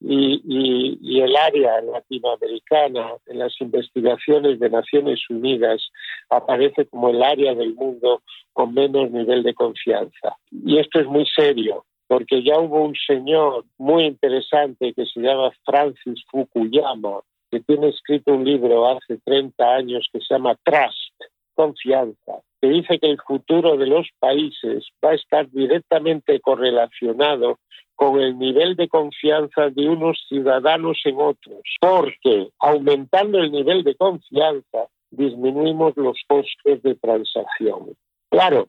y, 0.00 0.98
y 1.00 1.20
el 1.20 1.34
área 1.36 1.80
latinoamericana 1.80 3.12
en 3.26 3.38
las 3.38 3.58
investigaciones 3.60 4.58
de 4.58 4.70
Naciones 4.70 5.20
Unidas 5.30 5.82
aparece 6.28 6.86
como 6.86 7.08
el 7.08 7.22
área 7.22 7.54
del 7.54 7.74
mundo 7.74 8.22
con 8.52 8.74
menos 8.74 9.10
nivel 9.10 9.42
de 9.42 9.54
confianza. 9.54 10.36
Y 10.50 10.78
esto 10.78 11.00
es 11.00 11.06
muy 11.06 11.26
serio, 11.26 11.84
porque 12.10 12.42
ya 12.42 12.58
hubo 12.58 12.82
un 12.82 12.96
señor 13.06 13.66
muy 13.78 14.04
interesante 14.04 14.92
que 14.94 15.06
se 15.06 15.20
llama 15.20 15.52
Francis 15.64 16.24
Fukuyama, 16.28 17.20
que 17.52 17.60
tiene 17.60 17.90
escrito 17.90 18.34
un 18.34 18.44
libro 18.44 18.88
hace 18.88 19.18
30 19.24 19.64
años 19.64 20.08
que 20.12 20.18
se 20.18 20.34
llama 20.34 20.56
Trust, 20.64 21.14
confianza, 21.54 22.40
que 22.60 22.68
dice 22.68 22.98
que 22.98 23.10
el 23.10 23.20
futuro 23.24 23.76
de 23.76 23.86
los 23.86 24.08
países 24.18 24.88
va 25.04 25.10
a 25.10 25.14
estar 25.14 25.48
directamente 25.52 26.40
correlacionado 26.40 27.60
con 27.94 28.18
el 28.18 28.36
nivel 28.36 28.74
de 28.74 28.88
confianza 28.88 29.70
de 29.70 29.88
unos 29.88 30.20
ciudadanos 30.28 31.00
en 31.04 31.14
otros, 31.20 31.62
porque 31.80 32.48
aumentando 32.58 33.38
el 33.38 33.52
nivel 33.52 33.84
de 33.84 33.94
confianza 33.94 34.88
disminuimos 35.12 35.96
los 35.96 36.18
costes 36.26 36.82
de 36.82 36.96
transacción. 36.96 37.94
Claro, 38.30 38.66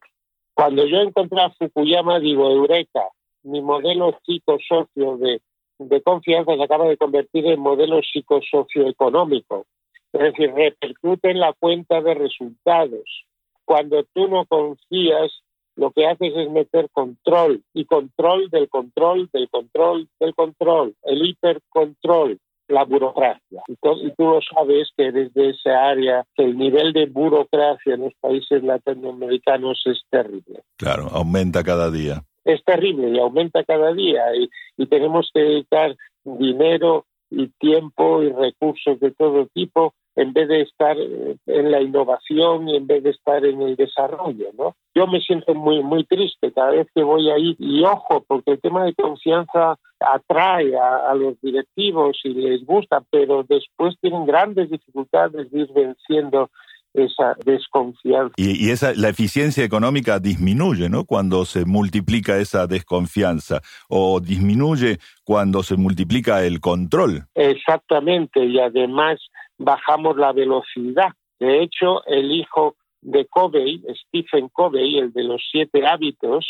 cuando 0.53 0.85
yo 0.85 0.97
encontré 0.97 1.41
a 1.41 1.49
Fukuyama 1.49 2.19
digo, 2.19 2.47
Eureka, 2.51 3.01
mi 3.43 3.61
modelo 3.61 4.17
psicosocio 4.23 5.17
de 5.17 5.41
de 5.89 6.01
confianza 6.01 6.55
se 6.55 6.63
acaba 6.63 6.87
de 6.87 6.97
convertir 6.97 7.45
en 7.47 7.59
modelo 7.59 8.01
psicosocioeconómico. 8.01 9.65
Es 10.13 10.21
decir, 10.21 10.53
repercute 10.53 11.31
en 11.31 11.39
la 11.39 11.53
cuenta 11.53 12.01
de 12.01 12.13
resultados. 12.13 13.25
Cuando 13.65 14.03
tú 14.13 14.27
no 14.27 14.45
confías, 14.45 15.31
lo 15.75 15.91
que 15.91 16.05
haces 16.05 16.33
es 16.35 16.49
meter 16.51 16.89
control 16.91 17.63
y 17.73 17.85
control 17.85 18.49
del 18.49 18.67
control 18.69 19.29
del 19.31 19.49
control 19.49 20.07
del 20.19 20.35
control, 20.35 20.95
el 21.03 21.25
hipercontrol, 21.25 22.37
la 22.67 22.83
burocracia. 22.83 23.63
Y, 23.67 23.75
tú 23.77 24.23
lo 24.23 24.39
sabes 24.41 24.89
que 24.97 25.11
desde 25.11 25.51
esa 25.51 25.89
área 25.89 26.25
el 26.35 26.57
nivel 26.57 26.91
de 26.91 27.05
burocracia 27.05 27.95
en 27.95 28.01
los 28.01 28.13
países 28.19 28.61
latinoamericanos 28.63 29.81
es 29.85 30.01
terrible. 30.09 30.61
Claro, 30.77 31.07
aumenta 31.11 31.63
cada 31.63 31.89
día 31.89 32.23
es 32.45 32.63
terrible 32.63 33.09
y 33.09 33.19
aumenta 33.19 33.63
cada 33.63 33.93
día 33.93 34.23
y, 34.35 34.49
tenemos 34.87 35.29
que 35.33 35.41
dedicar 35.41 35.95
dinero 36.23 37.05
y 37.29 37.47
tiempo 37.59 38.23
y 38.23 38.31
recursos 38.31 38.99
de 38.99 39.11
todo 39.11 39.47
tipo 39.53 39.93
en 40.15 40.33
vez 40.33 40.49
de 40.49 40.61
estar 40.61 40.97
eh, 40.99 41.37
en 41.45 41.71
la 41.71 41.81
innovación 41.81 42.67
y 42.67 42.75
en 42.75 42.87
vez 42.87 43.03
de 43.03 43.11
estar 43.11 43.45
en 43.45 43.61
el 43.61 43.75
desarrollo, 43.77 44.49
¿no? 44.57 44.75
Yo 44.93 45.07
me 45.07 45.21
siento 45.21 45.53
muy 45.53 45.81
muy 45.81 46.03
triste 46.03 46.51
cada 46.51 46.71
vez 46.71 46.87
que 46.93 47.03
voy 47.03 47.29
ahí 47.29 47.55
y 47.59 47.83
ojo, 47.83 48.25
porque 48.27 48.51
el 48.51 48.59
tema 48.59 48.83
de 48.83 48.95
confianza 48.95 49.77
atrae 49.99 50.75
a, 50.75 51.09
a 51.09 51.15
los 51.15 51.39
directivos 51.41 52.19
y 52.23 52.33
les 52.33 52.65
gusta, 52.65 53.01
pero 53.09 53.43
después 53.43 53.95
tienen 54.01 54.25
grandes 54.25 54.69
dificultades 54.69 55.49
de 55.51 55.59
ir 55.59 55.71
venciendo 55.73 56.49
esa 56.93 57.35
desconfianza. 57.45 58.33
Y, 58.37 58.69
esa, 58.71 58.93
la 58.95 59.09
eficiencia 59.09 59.63
económica 59.63 60.19
disminuye, 60.19 60.89
¿no? 60.89 61.05
Cuando 61.05 61.45
se 61.45 61.65
multiplica 61.65 62.37
esa 62.37 62.67
desconfianza 62.67 63.61
o 63.89 64.19
disminuye 64.19 64.97
cuando 65.23 65.63
se 65.63 65.77
multiplica 65.77 66.43
el 66.43 66.59
control. 66.59 67.25
Exactamente, 67.35 68.43
y 68.45 68.59
además 68.59 69.19
bajamos 69.57 70.17
la 70.17 70.33
velocidad. 70.33 71.09
De 71.39 71.63
hecho, 71.63 72.05
el 72.05 72.31
hijo 72.31 72.75
de 73.01 73.25
Covey, 73.25 73.83
Stephen 74.07 74.49
Covey, 74.49 74.99
el 74.99 75.11
de 75.11 75.23
los 75.23 75.41
siete 75.51 75.85
hábitos, 75.87 76.45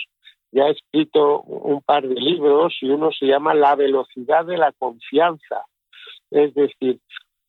ya 0.51 0.65
ha 0.65 0.69
escrito 0.69 1.41
un 1.41 1.81
par 1.81 2.07
de 2.07 2.15
libros 2.15 2.75
y 2.81 2.89
uno 2.89 3.09
se 3.17 3.25
llama 3.25 3.53
La 3.53 3.75
velocidad 3.75 4.45
de 4.45 4.57
la 4.57 4.73
confianza. 4.73 5.65
Es 6.29 6.53
decir, 6.53 6.99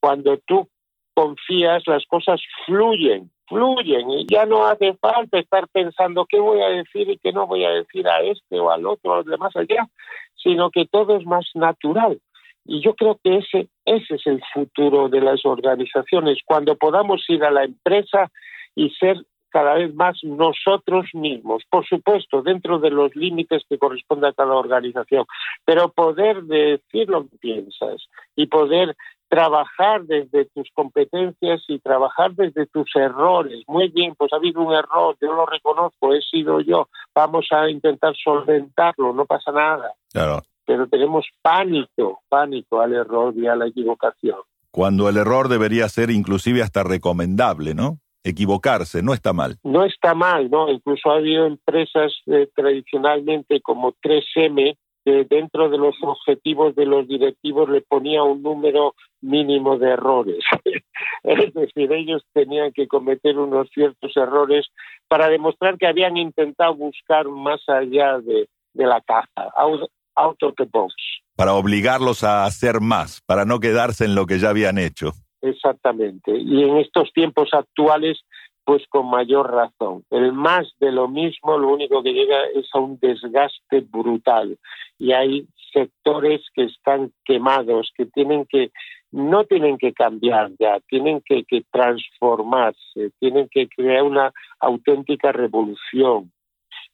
cuando 0.00 0.38
tú 0.38 0.68
confías, 1.14 1.82
las 1.86 2.04
cosas 2.06 2.40
fluyen, 2.66 3.30
fluyen 3.46 4.10
y 4.10 4.26
ya 4.26 4.46
no 4.46 4.66
hace 4.66 4.94
falta 4.94 5.38
estar 5.38 5.68
pensando 5.68 6.26
qué 6.26 6.38
voy 6.40 6.60
a 6.62 6.68
decir 6.68 7.08
y 7.10 7.18
qué 7.18 7.32
no 7.32 7.46
voy 7.46 7.64
a 7.64 7.70
decir 7.70 8.08
a 8.08 8.20
este 8.20 8.58
o 8.58 8.70
al 8.70 8.86
otro 8.86 9.12
o 9.12 9.14
al 9.16 9.24
demás 9.24 9.54
allá, 9.56 9.88
sino 10.36 10.70
que 10.70 10.86
todo 10.86 11.16
es 11.16 11.26
más 11.26 11.46
natural. 11.54 12.20
Y 12.64 12.80
yo 12.80 12.94
creo 12.94 13.18
que 13.22 13.38
ese, 13.38 13.68
ese 13.84 14.14
es 14.14 14.26
el 14.26 14.42
futuro 14.54 15.08
de 15.08 15.20
las 15.20 15.44
organizaciones, 15.44 16.38
cuando 16.44 16.76
podamos 16.76 17.24
ir 17.28 17.44
a 17.44 17.50
la 17.50 17.64
empresa 17.64 18.30
y 18.74 18.90
ser 18.90 19.16
cada 19.52 19.74
vez 19.74 19.94
más 19.94 20.18
nosotros 20.24 21.06
mismos, 21.12 21.62
por 21.68 21.86
supuesto, 21.86 22.42
dentro 22.42 22.78
de 22.78 22.90
los 22.90 23.14
límites 23.14 23.62
que 23.68 23.78
corresponde 23.78 24.28
a 24.28 24.32
cada 24.32 24.54
organización, 24.54 25.26
pero 25.64 25.90
poder 25.92 26.42
decir 26.44 27.08
lo 27.08 27.28
que 27.28 27.36
piensas 27.36 28.08
y 28.34 28.46
poder 28.46 28.96
trabajar 29.32 30.04
desde 30.04 30.44
tus 30.54 30.68
competencias 30.74 31.62
y 31.66 31.78
trabajar 31.78 32.34
desde 32.34 32.66
tus 32.66 32.94
errores. 32.94 33.62
Muy 33.66 33.88
bien, 33.88 34.14
pues 34.14 34.30
ha 34.30 34.36
habido 34.36 34.60
un 34.60 34.74
error, 34.74 35.16
yo 35.22 35.32
lo 35.32 35.46
reconozco, 35.46 36.12
he 36.12 36.20
sido 36.20 36.60
yo, 36.60 36.90
vamos 37.14 37.46
a 37.50 37.70
intentar 37.70 38.14
solventarlo, 38.22 39.14
no 39.14 39.24
pasa 39.24 39.50
nada. 39.50 39.94
Claro. 40.12 40.42
Pero 40.66 40.86
tenemos 40.86 41.24
pánico, 41.40 42.20
pánico 42.28 42.82
al 42.82 42.92
error 42.92 43.32
y 43.34 43.46
a 43.46 43.56
la 43.56 43.68
equivocación. 43.68 44.36
Cuando 44.70 45.08
el 45.08 45.16
error 45.16 45.48
debería 45.48 45.88
ser 45.88 46.10
inclusive 46.10 46.60
hasta 46.60 46.82
recomendable, 46.82 47.74
¿no? 47.74 48.00
Equivocarse, 48.24 49.02
no 49.02 49.14
está 49.14 49.32
mal. 49.32 49.56
No 49.62 49.86
está 49.86 50.12
mal, 50.12 50.50
¿no? 50.50 50.68
Incluso 50.68 51.10
ha 51.10 51.16
habido 51.16 51.46
empresas 51.46 52.12
eh, 52.26 52.50
tradicionalmente 52.54 53.62
como 53.62 53.94
3M, 53.94 54.76
que 55.04 55.24
dentro 55.28 55.68
de 55.68 55.78
los 55.78 55.94
objetivos 56.02 56.74
de 56.74 56.86
los 56.86 57.08
directivos 57.08 57.68
le 57.68 57.80
ponía 57.80 58.22
un 58.22 58.42
número 58.42 58.94
mínimo 59.20 59.78
de 59.78 59.90
errores. 59.90 60.44
es 61.22 61.54
decir, 61.54 61.92
ellos 61.92 62.22
tenían 62.32 62.72
que 62.72 62.86
cometer 62.86 63.38
unos 63.38 63.68
ciertos 63.70 64.16
errores 64.16 64.66
para 65.08 65.28
demostrar 65.28 65.78
que 65.78 65.86
habían 65.86 66.16
intentado 66.16 66.74
buscar 66.74 67.28
más 67.28 67.60
allá 67.68 68.18
de, 68.18 68.48
la 68.74 69.00
caja, 69.00 69.50
out, 69.56 70.42
of 70.42 70.54
the 70.56 70.68
box. 70.70 70.94
Para 71.36 71.54
obligarlos 71.54 72.24
a 72.24 72.44
hacer 72.44 72.80
más, 72.80 73.20
para 73.26 73.44
no 73.44 73.60
quedarse 73.60 74.04
en 74.04 74.14
lo 74.14 74.26
que 74.26 74.38
ya 74.38 74.50
habían 74.50 74.78
hecho. 74.78 75.12
Exactamente. 75.40 76.36
Y 76.36 76.62
en 76.62 76.78
estos 76.78 77.12
tiempos 77.12 77.48
actuales, 77.52 78.20
pues 78.64 78.82
con 78.88 79.10
mayor 79.10 79.50
razón. 79.50 80.04
El 80.10 80.32
más 80.32 80.68
de 80.78 80.92
lo 80.92 81.08
mismo 81.08 81.58
lo 81.58 81.68
único 81.68 82.02
que 82.02 82.12
llega 82.12 82.44
es 82.54 82.68
a 82.72 82.78
un 82.78 82.98
desgaste 83.00 83.80
brutal. 83.80 84.56
Y 84.98 85.12
hay 85.12 85.46
sectores 85.72 86.42
que 86.54 86.64
están 86.64 87.12
quemados, 87.24 87.92
que 87.96 88.06
tienen 88.06 88.46
que 88.46 88.70
no 89.12 89.44
tienen 89.44 89.76
que 89.76 89.92
cambiar 89.92 90.50
ya, 90.58 90.80
tienen 90.88 91.22
que, 91.24 91.44
transformarse, 91.70 93.10
tienen 93.20 93.48
que 93.48 93.68
crear 93.68 94.02
una 94.02 94.32
auténtica 94.58 95.32
revolución. 95.32 96.32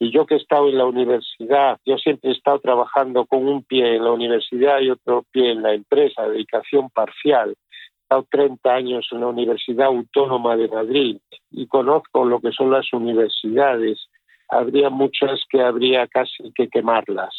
Y 0.00 0.10
yo 0.10 0.26
que 0.26 0.34
he 0.34 0.38
estado 0.38 0.68
en 0.68 0.78
la 0.78 0.86
universidad, 0.86 1.78
yo 1.84 1.96
siempre 1.96 2.30
he 2.30 2.34
estado 2.34 2.58
trabajando 2.58 3.24
con 3.26 3.46
un 3.46 3.62
pie 3.62 3.96
en 3.96 4.04
la 4.04 4.12
universidad 4.12 4.80
y 4.80 4.90
otro 4.90 5.24
pie 5.30 5.52
en 5.52 5.62
la 5.62 5.74
empresa, 5.74 6.28
dedicación 6.28 6.90
parcial. 6.90 7.54
Estado 8.08 8.26
30 8.30 8.70
años 8.72 9.06
en 9.12 9.20
la 9.20 9.26
Universidad 9.26 9.88
Autónoma 9.88 10.56
de 10.56 10.68
Madrid 10.68 11.18
y 11.50 11.66
conozco 11.66 12.24
lo 12.24 12.40
que 12.40 12.52
son 12.52 12.70
las 12.70 12.90
universidades. 12.94 14.08
Habría 14.48 14.88
muchas 14.88 15.42
que 15.50 15.60
habría 15.60 16.06
casi 16.06 16.50
que 16.54 16.68
quemarlas. 16.68 17.34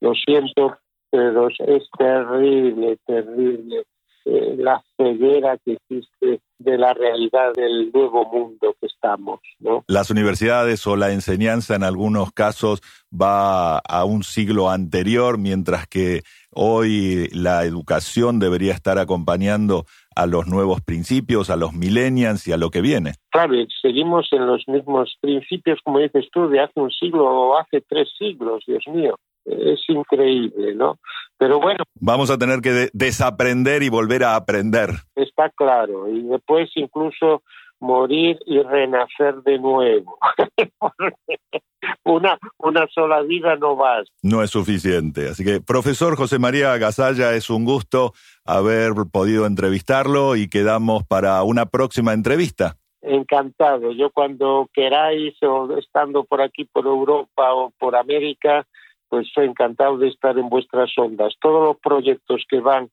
Lo 0.00 0.14
siento, 0.14 0.78
pero 1.10 1.48
es 1.48 1.90
terrible, 1.98 2.96
terrible 3.04 3.84
eh, 4.24 4.56
la 4.58 4.82
ceguera 4.96 5.56
que 5.64 5.74
existe 5.74 6.40
de 6.58 6.78
la 6.78 6.94
realidad 6.94 7.52
del 7.54 7.92
nuevo 7.92 8.24
mundo 8.24 8.74
que 8.80 8.86
estamos. 8.86 9.38
Las 9.86 10.10
universidades 10.10 10.84
o 10.88 10.96
la 10.96 11.12
enseñanza 11.12 11.76
en 11.76 11.84
algunos 11.84 12.32
casos 12.32 12.80
va 13.12 13.78
a 13.78 14.04
un 14.04 14.24
siglo 14.24 14.68
anterior, 14.68 15.38
mientras 15.38 15.86
que 15.86 16.22
hoy 16.50 17.28
la 17.32 17.64
educación 17.64 18.40
debería 18.40 18.72
estar 18.72 18.98
acompañando 18.98 19.84
a 20.16 20.26
los 20.26 20.48
nuevos 20.48 20.80
principios, 20.80 21.50
a 21.50 21.56
los 21.56 21.72
millennials 21.74 22.48
y 22.48 22.52
a 22.52 22.56
lo 22.56 22.70
que 22.70 22.80
viene. 22.80 23.12
Claro, 23.30 23.54
seguimos 23.80 24.28
en 24.32 24.46
los 24.46 24.66
mismos 24.66 25.16
principios, 25.20 25.78
como 25.84 26.00
dices 26.00 26.26
tú, 26.32 26.48
de 26.48 26.60
hace 26.60 26.80
un 26.80 26.90
siglo 26.90 27.24
o 27.24 27.58
hace 27.58 27.82
tres 27.82 28.08
siglos, 28.18 28.64
Dios 28.66 28.82
mío 28.88 29.16
es 29.46 29.80
increíble, 29.88 30.74
¿no? 30.74 30.98
Pero 31.38 31.60
bueno. 31.60 31.84
Vamos 32.00 32.30
a 32.30 32.38
tener 32.38 32.60
que 32.60 32.88
desaprender 32.92 33.82
y 33.82 33.88
volver 33.88 34.24
a 34.24 34.36
aprender. 34.36 34.90
Está 35.14 35.50
claro, 35.50 36.08
y 36.08 36.22
después 36.22 36.70
incluso 36.74 37.42
morir 37.80 38.38
y 38.46 38.60
renacer 38.62 39.42
de 39.42 39.58
nuevo. 39.58 40.18
una, 42.04 42.38
una 42.58 42.86
sola 42.88 43.22
vida 43.22 43.56
no 43.56 43.76
basta. 43.76 44.10
No 44.22 44.42
es 44.42 44.50
suficiente. 44.50 45.28
Así 45.28 45.44
que, 45.44 45.60
profesor 45.60 46.16
José 46.16 46.38
María 46.38 46.76
Gasalla, 46.78 47.34
es 47.34 47.50
un 47.50 47.64
gusto 47.64 48.12
haber 48.44 48.92
podido 49.12 49.46
entrevistarlo 49.46 50.36
y 50.36 50.48
quedamos 50.48 51.04
para 51.04 51.42
una 51.42 51.66
próxima 51.66 52.12
entrevista. 52.12 52.76
Encantado. 53.02 53.92
Yo 53.92 54.10
cuando 54.10 54.68
queráis, 54.72 55.34
o 55.42 55.76
estando 55.78 56.24
por 56.24 56.40
aquí, 56.40 56.64
por 56.64 56.86
Europa 56.86 57.54
o 57.54 57.70
por 57.78 57.94
América, 57.94 58.66
pues 59.08 59.28
estoy 59.28 59.46
encantado 59.46 59.98
de 59.98 60.08
estar 60.08 60.36
en 60.38 60.48
vuestras 60.48 60.90
ondas. 60.96 61.34
Todos 61.40 61.68
los 61.68 61.76
proyectos 61.76 62.44
que 62.48 62.60
van 62.60 62.90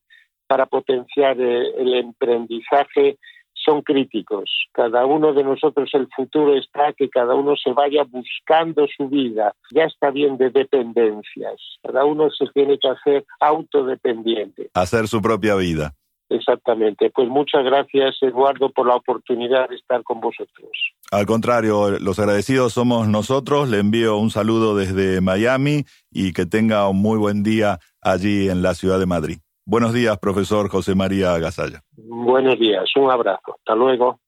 para 0.47 0.67
potenciar 0.67 1.39
eh, 1.39 1.71
el 1.77 1.95
emprendizaje 1.95 3.17
son 3.63 3.81
críticos. 3.81 4.67
Cada 4.71 5.05
uno 5.05 5.33
de 5.33 5.43
nosotros 5.43 5.89
el 5.93 6.07
futuro 6.15 6.55
está 6.55 6.93
que 6.93 7.09
cada 7.09 7.35
uno 7.35 7.55
se 7.55 7.71
vaya 7.71 8.03
buscando 8.03 8.85
su 8.95 9.07
vida. 9.09 9.53
Ya 9.71 9.83
está 9.83 10.11
bien 10.11 10.37
de 10.37 10.49
dependencias. 10.49 11.55
Cada 11.83 12.05
uno 12.05 12.29
se 12.31 12.45
tiene 12.53 12.77
que 12.77 12.89
hacer 12.89 13.25
autodependiente. 13.39 14.69
Hacer 14.73 15.07
su 15.07 15.21
propia 15.21 15.55
vida. 15.55 15.93
Exactamente. 16.29 17.11
Pues 17.13 17.29
muchas 17.29 17.63
gracias, 17.63 18.15
Eduardo, 18.21 18.71
por 18.71 18.87
la 18.87 18.95
oportunidad 18.95 19.69
de 19.69 19.75
estar 19.75 20.01
con 20.03 20.19
vosotros. 20.19 20.71
Al 21.11 21.25
contrario, 21.27 21.99
los 21.99 22.17
agradecidos 22.17 22.73
somos 22.73 23.07
nosotros. 23.07 23.69
Le 23.69 23.79
envío 23.79 24.17
un 24.17 24.31
saludo 24.31 24.75
desde 24.75 25.21
Miami 25.21 25.85
y 26.11 26.33
que 26.33 26.45
tenga 26.45 26.87
un 26.89 26.97
muy 26.97 27.19
buen 27.19 27.43
día 27.43 27.79
allí 28.01 28.49
en 28.49 28.63
la 28.63 28.73
ciudad 28.73 28.99
de 28.99 29.05
Madrid. 29.05 29.37
Buenos 29.65 29.93
días, 29.93 30.17
profesor 30.19 30.69
José 30.69 30.93
María 30.93 31.37
Gasalla. 31.39 31.83
Buenos 31.95 32.59
días, 32.59 32.83
un 32.95 33.09
abrazo. 33.09 33.55
Hasta 33.57 33.75
luego. 33.75 34.19